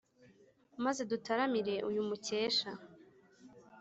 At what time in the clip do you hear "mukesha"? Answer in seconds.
2.09-2.69